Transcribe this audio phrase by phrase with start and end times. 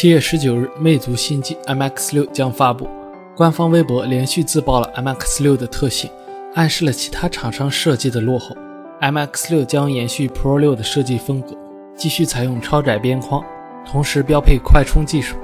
[0.00, 2.88] 七月十九日，魅族新机 MX 六将发布。
[3.34, 6.08] 官方微博连续自曝了 MX 六的特性，
[6.54, 8.56] 暗示了其他厂商设计的落后。
[9.00, 11.48] MX 六将延续 Pro 六的设计风格，
[11.96, 13.44] 继续采用超窄边框，
[13.84, 15.34] 同时标配快充技术。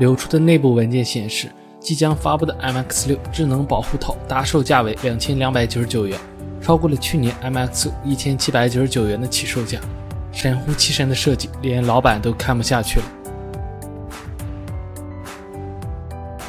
[0.00, 1.46] 流出的内部文件显示，
[1.78, 6.18] 即将发布的 MX 六智能保护套搭售价为两千两百九十九元，
[6.60, 9.78] 超过了去年 MX 五一千七百九十九元的起售价。
[10.32, 13.06] 神乎其神的设计，连老板都看不下去了。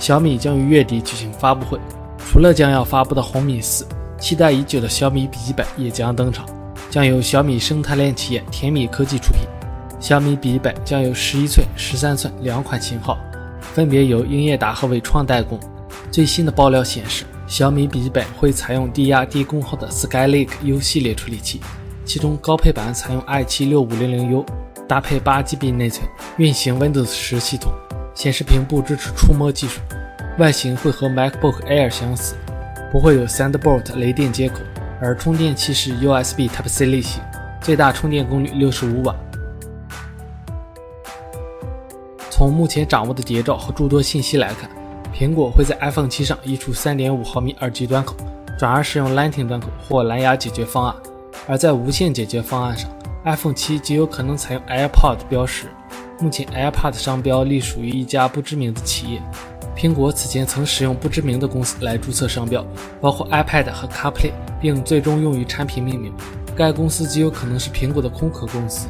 [0.01, 1.79] 小米将于月底举行发布会，
[2.17, 3.85] 除了将要发布的红米四，
[4.19, 6.43] 期待已久的小米笔记本也将登场，
[6.89, 9.41] 将由小米生态链企业甜米科技出品。
[9.99, 13.15] 小米笔记本将有十一寸、十三寸两款型号，
[13.61, 15.59] 分别由英业达和伟创代工。
[16.09, 21.61] 最新的爆料显示，小米笔记本会采用低压低功耗的 Skylake U 系列处理器，
[22.05, 24.45] 其中高配版采用 i76500U，
[24.87, 27.71] 搭配八 GB 内存，运行 Windows 十系统。
[28.13, 29.79] 显示屏不支持触摸技术，
[30.37, 32.35] 外形会和 MacBook Air 相似，
[32.91, 34.59] 不会有 Thunderbolt 雷电接口，
[35.01, 37.21] 而充电器是 USB Type-C 类型，
[37.61, 39.15] 最大充电功率六十五瓦。
[42.29, 44.69] 从目前掌握的谍照和诸多信息来看，
[45.13, 48.15] 苹果会在 iPhone 7上移除3.5毫米耳机端口，
[48.57, 50.95] 转而使用 Lightning 端口或蓝牙解决方案，
[51.47, 52.89] 而在无线解决方案上
[53.25, 55.67] ，iPhone 7极有可能采用 AirPod 标识。
[56.21, 59.19] 目前，AirPods 商标隶属于一家不知名的企业。
[59.75, 62.63] 苹果此前曾使用不知名的公司来注册商标，
[63.01, 66.13] 包括 iPad 和 CarPlay，并最终用于产品命名。
[66.55, 68.87] 该公司极有可能是苹果的空壳公司。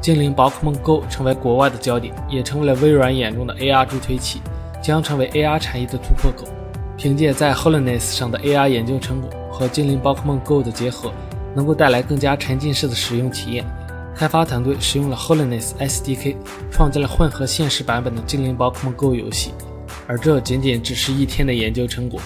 [0.00, 4.40] 精灵宝可梦 Go 成为国外的焦点，也成为了微软眼中的 AR 助推器，
[4.82, 6.48] 将成为 AR 产业的突破口。
[6.96, 11.12] 凭借在 Hololens 上的 AR 研究成果和精灵宝可梦 Go 的结合。
[11.54, 13.64] 能够带来更加沉浸式的使用体验。
[14.14, 16.36] 开发团队使用了 Holiness SDK，
[16.70, 19.52] 创建了混合现实版本的《精灵宝可梦 Go》游戏，
[20.06, 22.20] 而这仅仅只是一天的研究成果。